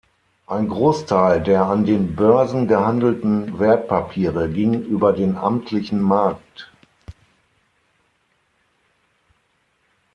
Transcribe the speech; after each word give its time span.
Ein 0.47 0.67
Großteil 0.67 1.43
der 1.43 1.65
an 1.65 1.85
den 1.85 2.15
Börsen 2.15 2.67
gehandelten 2.67 3.59
Wertpapiere 3.59 4.49
ging 4.49 4.81
über 4.83 5.13
den 5.13 5.35
amtlichen 5.37 6.01
Markt. 6.01 6.71